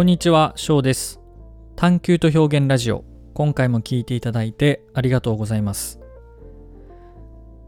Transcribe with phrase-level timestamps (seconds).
[0.00, 1.20] こんにちは、翔です。
[1.76, 3.04] 探求と表現ラジオ。
[3.34, 6.00] 今回も聞いていただいてありがとうございます。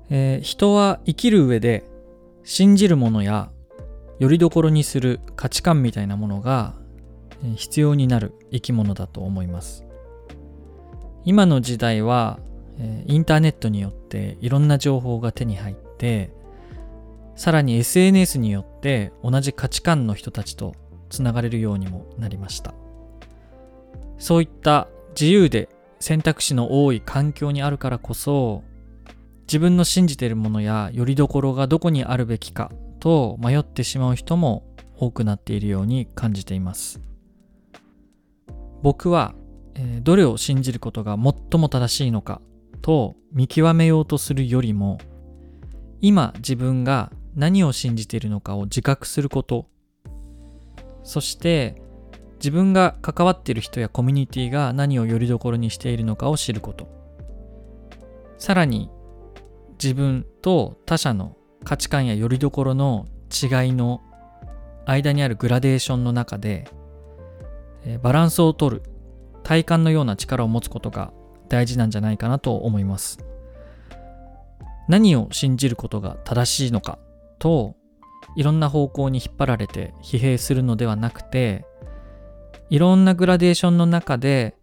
[0.09, 1.85] えー人は生きる上で
[2.43, 3.50] 信じるものや
[4.18, 6.73] よりどころにする価値観みたいなものが
[7.45, 9.85] え必要になる生き物だと思います。
[11.27, 12.41] 今の時代は、
[12.79, 16.33] えインターネットによっていろんな情報が手に入って
[17.36, 20.75] さらに SNS によって同じ価値観の人たちと
[21.12, 22.75] つながれるようにもなりました。
[24.18, 25.68] そういった自由で
[26.00, 28.64] 選択肢の多い環境にあるからこそ
[29.43, 34.64] 自分の信じているものやよりどころがどこにあるべきかと迷ってしまう人も
[34.97, 37.00] 多くなっているように感じています。
[38.83, 39.34] 僕は、
[39.74, 42.41] えどれを信じることが最も正しいのか
[42.80, 44.98] と見極めようとするよりも
[46.00, 49.66] 今自分が何を信じているのかを自覚すること
[51.05, 51.83] そして
[52.34, 56.89] 自分が関わっている人やコミュニティが何をよりどころにしているのかを知ること。
[58.39, 58.91] さらに
[59.83, 64.00] 自分と他者の価値観やよりどころの違いの
[64.84, 66.69] 間にあるグラデーションの中で
[68.03, 68.83] バランスを取る
[69.44, 71.12] 体感のような力を持つことが
[71.48, 73.25] 大事なんじゃないかなと思います。
[74.89, 76.98] 何を信じることが正しいのか
[77.39, 77.77] と
[78.36, 81.64] いろんな方向に引っ張られて疲弊するのではなくて
[82.70, 84.55] いろんなグラデーションの中で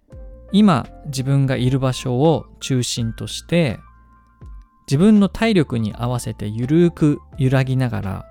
[0.52, 3.80] 今自分がいる場所を中心として
[4.88, 8.26] 自分の体力に合わせてゆるーく揺らぎながら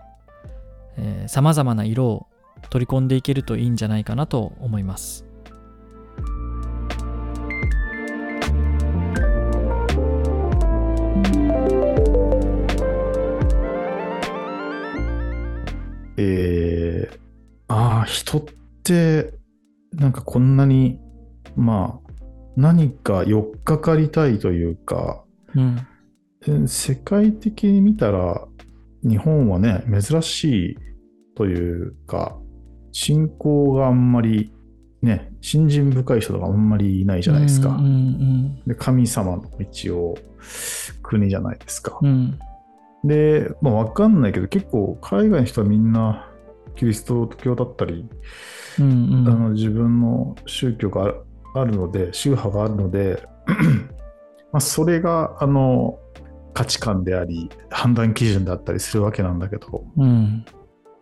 [1.29, 2.27] さまざまな色を
[2.71, 5.29] 取り込んでいけるといいんじゃないかなと思います。
[18.29, 18.45] 人っ
[18.85, 19.33] て、
[19.95, 21.01] なんかこんなに、
[21.57, 22.13] まあ、
[22.57, 25.25] 何か寄っかかりたいというか、
[25.55, 25.79] うん、
[26.47, 28.47] え世界的に見たら、
[29.03, 30.77] 日本はね、珍しい
[31.37, 32.39] というか、
[32.93, 34.53] 信仰があんまり、
[35.01, 37.71] ね、信心深い人とかあんまりいないじゃないですか。
[37.71, 40.17] うんうんで神様の一応、
[41.03, 41.99] 国じゃないですか。
[42.03, 42.39] うん
[43.05, 46.29] で、まあ、わかんないけど、結構海外の人はみんな
[46.79, 48.07] キリスト教だったり、
[48.79, 51.13] うんうんあの自分の宗教が
[51.55, 53.23] あるので、宗派があるので、
[54.53, 55.99] まあそれがあの
[56.55, 60.45] 価値観であり、判断基準だったりするわけなんだけど、うん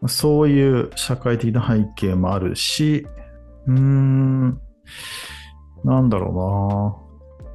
[0.09, 3.07] そういう社会的な背景もあるし、
[3.67, 4.61] うーん、
[5.85, 7.07] なんだろうな。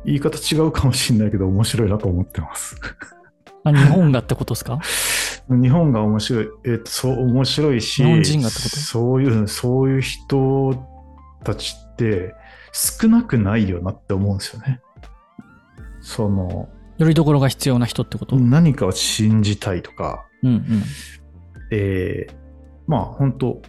[0.05, 2.75] 言い方違うかもしれないけど、面白いなと思ってます。
[3.63, 4.79] あ日本がってことですか？
[5.49, 8.75] 日本が面白い、えっと、そう、面白いし、日本人がってこと？
[8.77, 10.75] そういう、そういう人
[11.43, 12.33] たちって
[12.71, 14.81] 少なくないよなって思うんですよね。
[16.01, 20.83] その、よりどころが必要な人ってこと、何かを信じたいとか、うんうん。
[21.71, 22.41] えー
[22.87, 23.61] まあ本当思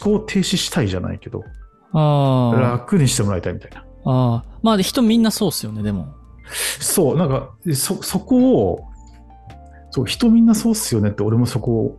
[0.00, 1.44] 考停止したいじゃないけど、
[1.92, 2.60] あー。
[2.60, 3.84] 楽にしてもらいたいみたいな。
[4.04, 4.58] あー。
[4.62, 6.14] まあ人みんなそうっすよねでも。
[6.80, 8.84] そう、なんか、そ、そこを、
[9.96, 11.98] そう、人みんなそうっすよねって俺もそこを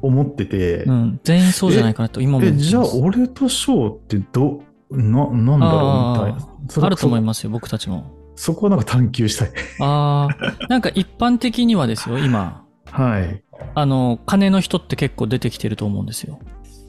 [0.00, 1.20] 思ってて、うん。
[1.24, 6.86] 全員そうじゃないかなと今もじゃあ俺と翔ってど、な、なんだろうみたいな。
[6.86, 8.10] あると思いそますよ僕たちも。
[8.34, 9.52] そこをなんか探求したい。
[9.80, 12.64] ああなんか一般的にはですよ今。
[12.86, 13.44] はい。
[13.74, 16.38] あの金の人って結構出てきてると思うんですよ。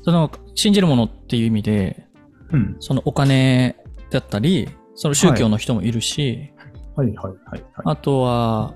[0.03, 2.07] その信じるものっていう意味で
[2.53, 2.77] うん。
[2.79, 3.75] そのお金
[4.09, 6.53] だったりその宗教の人もいるし、
[6.95, 7.07] はい。
[7.07, 7.15] はい。
[7.17, 7.37] はい。
[7.49, 7.63] はい。
[7.83, 8.73] あとは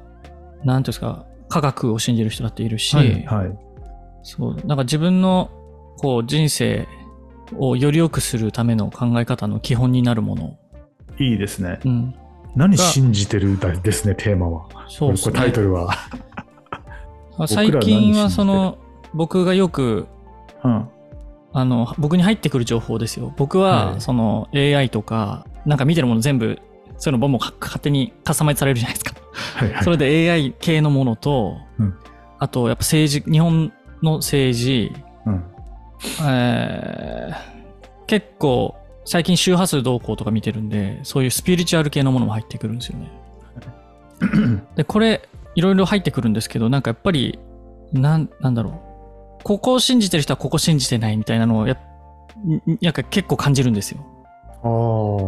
[0.66, 3.58] 何ていうんですか科学を信じる人だっているし、はいはい。
[4.24, 5.50] そうなんか自分の
[5.98, 6.88] こう人生
[7.58, 10.58] をより良くするための考え方の基本になるもの、
[11.20, 11.80] いいですね。
[11.84, 12.16] うん、
[12.56, 14.68] 何信じてるだですね、テーマは。
[14.88, 15.94] そうですこれタイトねルは。
[17.48, 18.78] 最近はその
[19.14, 20.08] 僕がよく
[20.64, 20.90] うん。
[21.52, 26.60] あの僕に入ってくる情報ですよ僕は、はいその AI とかなんか見てるもの全部
[26.98, 29.16] そういうのボンボン勝手にカスタマイズされるじゃないですか
[29.60, 29.84] はいはい。
[29.84, 31.96] それで AI 系のものと、うん
[32.42, 34.94] あとやっぱ政治日本の政治、
[35.26, 35.44] うん。
[36.26, 37.60] えー
[38.10, 38.76] 結構
[39.06, 43.12] 最近周波数動向とか見てるんでそういうスピリチュアル系のものも入ってくるんですよね
[44.76, 47.38] でこれいろいろ入ってくるんですけどなんかやっぱり
[47.94, 48.72] なんなんだろ
[49.40, 51.80] うここを信じてる人はここ信じてないみたいなのをやっ
[52.82, 54.06] なんか結構感じるんですよ。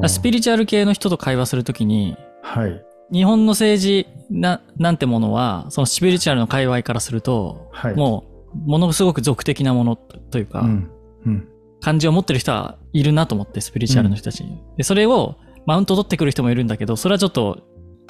[0.07, 2.83] スピリチュアル系の人と会話するときにはい。
[3.11, 7.95] 日本の政治ななんてものはそのスピリチュアルの界隈からすると、はい。
[7.95, 10.91] もうものすごく俗的なものというか、うん。
[11.25, 11.47] うん。
[11.81, 14.61] 感じを持ってる人はいるなと思って、スピリチュアルの人たちに。
[14.77, 15.35] で、それを
[15.65, 17.59] マウント取ってくる人もいるんだけど、それはちょっと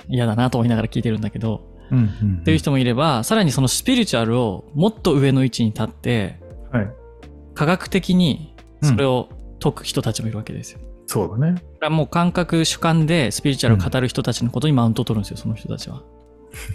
[0.07, 6.39] 嫌だなと思いながら聞いてるんだけど、うんうんっていう人もいれば、さらにそのスピリチュアルをもっと上の位置に立って、
[6.71, 6.89] はい。
[7.53, 9.30] 科学的にそれを
[9.62, 10.80] 解く人たちもいるわけですよ。
[11.11, 11.61] そうだね。
[11.81, 16.03] だもう感覚主観でスピリチュアルを語る人たちのことにマウントを取るんですよ、その人たちは。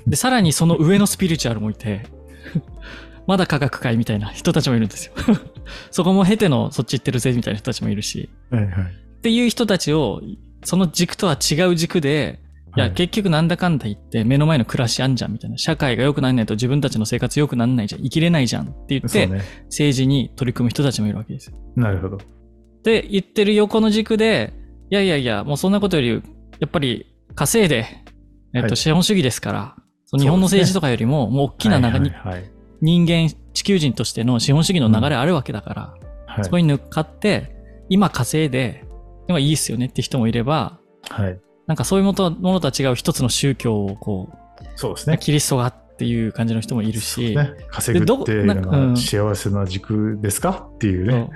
[0.07, 2.05] で、さらにその上のスピリチュアルもいて、
[3.27, 5.15] まだ科学界みたいな人たちもいるんですよ。
[5.91, 8.29] そこも経てのそっち行ってるぜみたいな人たちもいるし。
[8.51, 8.73] はいはい。
[8.73, 10.21] っていう人たちを、
[10.65, 12.41] その軸とは違う軸で、
[12.77, 15.57] いや、はい結局なんだかんだ言って目の前の暮らしあんじゃんみたいな。
[15.57, 18.03] 社会が良くならないと自分たちの生活良くならないじゃん。
[18.03, 19.29] 生きれないじゃんって言って。
[19.71, 21.57] 政治に取り組む人たちもいるわけですよ。
[21.75, 22.19] なるほど。
[22.87, 24.53] って言ってる横の軸で、
[24.91, 26.23] いやいやいや、もうそんなことより、
[26.61, 27.89] やっぱり稼いで、
[28.55, 28.77] えっと、はい。
[28.77, 32.43] 資本主義ですから、その日本の政治とかよりも、もう大きな流れに、はいはい。
[32.43, 32.51] はい
[32.83, 35.95] 人間、地球人としての資本主義の流れあるわけだから、
[36.27, 36.45] はい。
[36.45, 37.57] そこに乗っかって、
[37.89, 38.85] 今稼いで、
[39.27, 40.79] でもいいっすよねって人もいれば、
[41.09, 41.41] はい。
[41.67, 45.17] なんかそういうものとは違う一つの宗教をこう、そうですね。
[45.19, 51.31] キリストがっていう感じの人もいるし、ね、稼ぐっていうの幸せな軸ですかっていうね。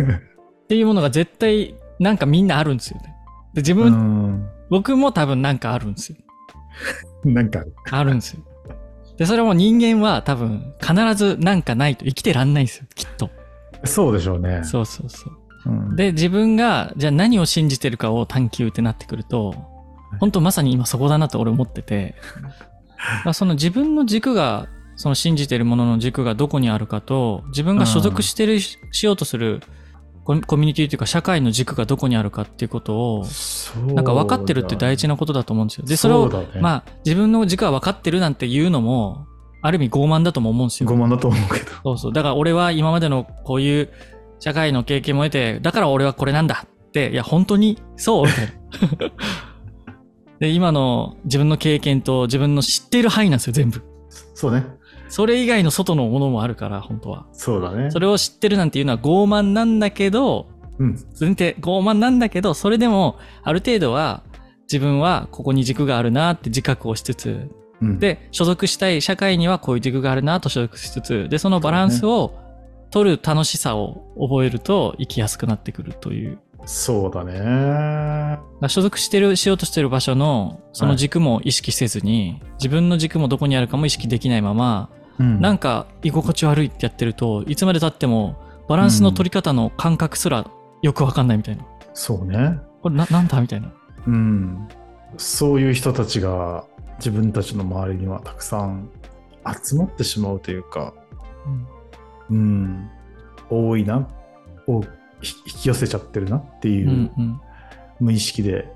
[0.64, 3.14] っていうものが絶対なんかみんなあるんですよね。
[3.54, 4.50] で自う分、ん。
[4.70, 6.18] 僕も多分なんかあるんですよ。
[7.24, 8.42] なんか、あるんですよ。
[9.16, 13.30] で、それはもう人間は多分必ずなんかないと生きてらんないんですよ、きっと。
[13.84, 14.62] そうでしょうね。
[14.64, 15.32] そうそうそう。
[15.66, 19.54] うんで、自分がじゃあ何を信じてるかを探求ってなってくると、
[20.20, 22.16] 本当まさに今そこだなと俺思ってて、
[23.24, 29.60] まあその自分の軸が、その信じてるものの軸がどこにあるかと、自分が所属してる、しようとする
[30.24, 33.26] コミュニティというか社会の軸がどこにあるかっていうことを、
[33.94, 35.86] なんか分かってるって大事なことだと思うんですよ。
[35.86, 36.30] で、それを、
[36.60, 39.26] まあ自分の軸は分かってるなんて言うのも、
[39.60, 40.88] ある意味傲慢だとも思うんですよ。
[40.88, 41.70] ごまだと思うけど。
[41.84, 42.12] そうそう。
[42.12, 43.90] だから俺は今までのこういう
[44.40, 48.52] 社会の経験も得て、だから俺はこれなんだって、いや、本当にそうみたいな。
[50.40, 53.82] で、今の自分の経験と自分の知っている範囲なんですよ、全部。
[54.34, 54.66] そうね。
[55.08, 57.26] それ以外の外のものもあるから、本当は。
[57.32, 57.90] そうだね。
[57.90, 60.48] それを知ってるなんていうのは傲慢なんだけど、
[60.78, 60.96] うん。
[61.18, 64.22] 前提、傲慢なんだけど、それでも、ある程度は、
[64.62, 72.34] 自分はここに軸があるなって自覚をしつつ、うん、で、所属したい社会にはこういう軸があるなと所属しつつ、で、そのバランスを
[72.90, 76.38] 取る楽しさを覚えると生きやすくなってくるという。
[76.66, 78.38] そうだね。
[78.68, 88.36] 所属してる、しようとしてる場所の、その軸も意識せずに、自分の軸もどこにあるかも意識できないまま、うんなんか居心地悪いってやってると、いつまで経っても
[88.68, 90.50] バランスの取り方の感覚すら
[90.82, 91.64] よくわかんないみたいな。
[91.92, 92.58] そうね。
[92.82, 93.72] これな、なんだみたいな。
[94.06, 94.68] うん。
[95.16, 96.64] そういう人たちが
[96.98, 98.90] 自分たちの周りにはたくさん
[99.62, 100.92] 集まってしまうというか、
[102.30, 102.90] うん、
[103.50, 104.08] 多いな、
[104.66, 104.88] をひ
[105.24, 107.40] 引き寄せちゃってるなっていうう、んうん。
[108.00, 108.68] 無意識で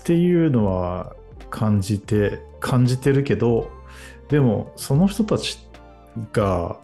[0.00, 1.14] っていうのは
[1.50, 3.70] 感じて感じてるけど
[4.28, 5.58] でもその人たち
[6.32, 6.78] が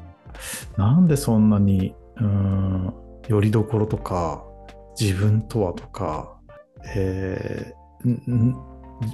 [0.76, 2.94] なんでそんなにうーん
[3.28, 4.44] よりどころとか
[4.99, 6.38] 自分とはとか、
[6.94, 8.55] えー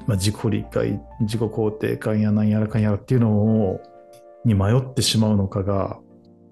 [0.07, 3.81] まあ、自己理解自己肯定感やなんやらかんやらっていうのを
[4.45, 5.99] に迷ってしまうのかが、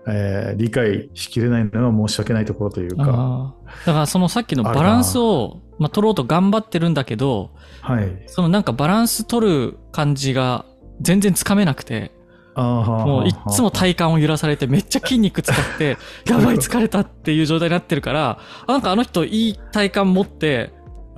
[0.06, 3.54] えー理解しきれないのは申し訳ないところというか。
[3.86, 10.66] だからそのさっきのバランスを、まあ、取ろうと頑張ってるんだけど、はい、そのなんかバランス取る感じが
[11.00, 12.12] 全然つかめなくて、
[12.56, 15.96] ももういっつも体幹を揺らされてめっちゃ筋肉使って、
[16.28, 20.72] やばい疲れたっていう状態になってるから、あなんかあの人いい体幹持って、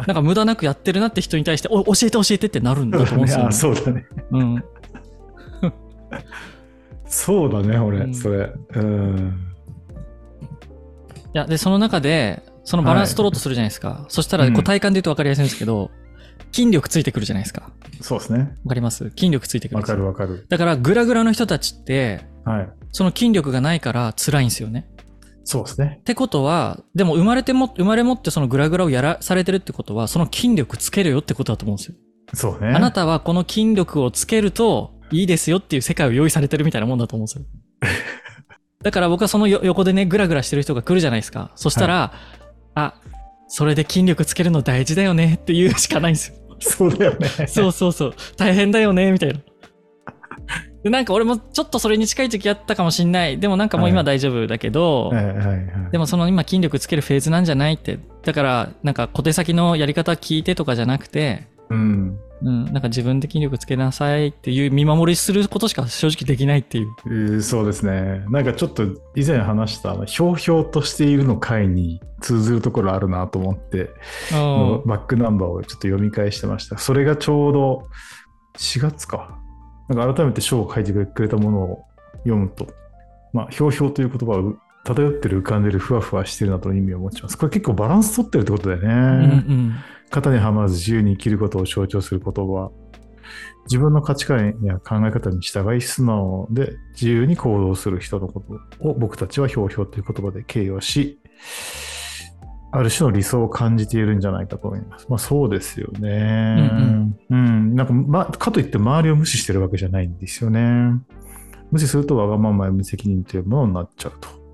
[0.06, 3.44] なんか無駄なくやってるなって人に対して、お教えて教えてってなるんだと思うんですよ、ね。
[3.48, 4.06] あそうだね。
[4.30, 4.64] うん。
[7.06, 8.52] そうだね、俺、うんそれ。
[8.74, 9.54] うん。
[11.34, 14.06] いや、で、その中で、そのバランス取ろうとするじゃないですか。
[14.08, 15.90] そしたら、こうんう体幹で言うと分かりやすいんですけど、
[16.52, 17.70] 筋力ついてくるじゃないですか。
[18.00, 18.54] そうですね。
[18.64, 19.10] わかります？
[19.10, 20.46] 筋力ついてくるんわですよかるわかる。
[20.48, 22.68] だから、グラグラの人たちって、はい。
[22.92, 24.88] その筋力がないから辛いんですよね。
[25.44, 26.02] そうですねっ。
[26.02, 31.94] てことは、でも生まれても、生まれ持ってそのグラグラをやらされてるってことは、その筋力つけるよってことだと思うんですよ。
[32.34, 32.74] そうね。
[32.74, 37.44] あなたはこの筋力をつけるといいですよっていう世界を用意されてるみたいなもんだと思うんですよ。
[38.82, 41.50] だから僕はそのよ横でね、グラグラしてる人が来るじゃないですか。
[41.56, 42.12] そしたら、
[42.74, 42.94] あ、
[43.48, 46.56] それで筋力つけるの大事だよねっていうしかないんですよ。
[46.60, 47.28] そうだよね。
[47.48, 48.14] そうそうそう。
[48.36, 49.40] 大変だよね、みたいな。
[50.82, 53.40] でなんか俺もちょっとそれに近い時あったかもしんない。
[53.40, 55.90] でもなんかもう今大丈夫だけど、はいはいはい。
[55.90, 57.98] でもその今筋力つけるフェーズなんじゃないって。
[58.22, 62.18] だからなんか小手先のやり方聞いてとかじゃなくて、うん。
[62.42, 66.88] うん、なんか自分で筋力つけなさいっていう見守りすることしか正直できないっていう。
[67.06, 68.24] えーそうですね。
[68.28, 73.90] なんかちょっと以前話した、ひょうひょうとしているの回に通ずるところあるなと思って、
[74.32, 76.76] あバックナンバーをちょっと読み返してました。
[76.76, 77.88] それがちょうど
[78.58, 79.38] 4月か。
[79.88, 81.84] なんか改めて書を書いてくれたものを
[82.24, 82.66] 読むと、
[83.32, 84.56] まあ、ひょうひょうという言葉を
[84.86, 87.36] 漂ってる浮かんでるふわふわしてるなとの意味を持ちます。
[87.36, 88.88] これ結構バランス取ってるってことだよね。
[88.88, 89.74] うんうん。
[90.10, 92.70] 型にはまらず自由に生きることを象徴する言葉。
[93.64, 98.40] 自分の価値観や考え方に従い素直で自由に行動する人のこ
[98.80, 101.18] とを僕たちはひょうひょうという言葉で形容し、
[102.70, 105.06] ある種の理想を感じているんじゃないかと思います。
[105.08, 106.70] まあそうですよね。
[107.30, 110.92] うん、なんか、ま、かといって周りを無視してるわけじゃないんですよね。
[111.72, 114.45] 無視するとわがままや無責任というものになっちゃうと。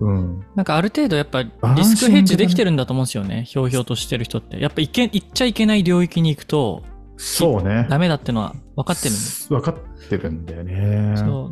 [0.00, 0.44] うん。
[0.54, 1.50] なんかある程度やっぱリ
[1.84, 3.44] スクヘッジできてるんだと思うんですよね。
[3.44, 4.60] ひょうひょうとしてる人って。
[4.60, 6.82] やっぱいけ行っちゃいけない領域に行くと
[7.16, 7.86] そうね。
[7.88, 9.48] ダメだってのは分かってるんです。
[9.48, 11.16] 分かってるんだよね。
[11.16, 11.50] そ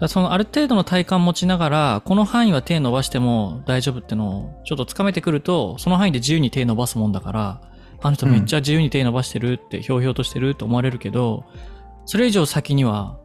[0.00, 0.08] う。
[0.08, 7.62] そのある程度の体感持ちながら、この範囲は手伸ばしても大丈夫ってのをちょっとつかめてくると、その範囲で自由に手伸ばすもんだから、
[8.00, 11.44] あの人めっちゃ自由に手伸ばしてるって、ひょうひょうとしてると思われるけど、
[12.06, 13.18] それ以上先には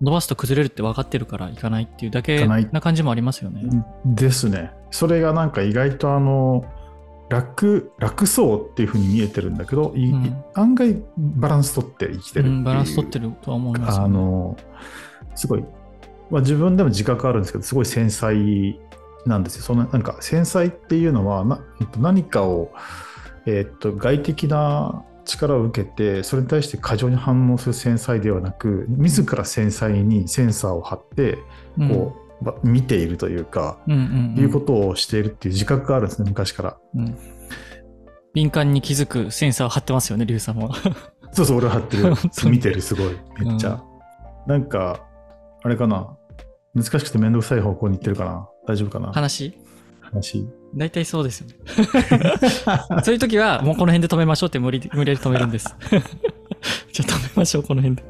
[0.00, 3.62] 伸ばすと崩れるって分かってるからいかないっていうだけな感じもありますよね。
[4.04, 4.72] ですね。
[4.90, 6.64] それがなんか意外とあの、
[7.28, 12.52] 楽、楽そうっていうふうに見えてるんだけど、いうん案外バランス取って生きてるう。
[12.52, 14.56] うん、バランス取ってるとは思いますよね、あの、
[15.34, 15.64] すごい、
[16.30, 18.80] まあ、自分でも自覚あるんですけど、すごい繊細
[19.26, 19.62] なんですよ。
[19.62, 22.72] そのなんか繊細っていうのはなえっと何かを、
[23.46, 25.04] えっと外的な
[25.38, 31.38] 力を受けて、それに対して過剰に反応する繊細ではなく、自ら繊細にセンサーを張って、
[31.78, 36.76] うんこう、ば見ているというか、うんうんうんいうことをしているっていう自覚があるんですね、昔から。
[36.94, 37.16] うん
[38.32, 40.70] 敏感に気づくセンサーを貼ってますよね、リュウさんは。
[41.32, 42.14] そうそう、俺は張ってる
[42.50, 43.16] 見てる、すごい。
[43.44, 43.82] めっちゃ。
[44.46, 45.04] なんか、
[45.62, 46.16] あれかな。
[46.74, 48.48] 難しくてめんどくさい方向に行ってるかな。
[48.66, 49.58] 大丈夫かな話？
[50.10, 50.46] 話。
[50.74, 51.54] 大体そうですよね。
[53.02, 55.74] そういう時は、もうこの辺で止めましょうって無理無理やり止めるんです。
[56.92, 58.04] じゃあ止めましょう、この辺で。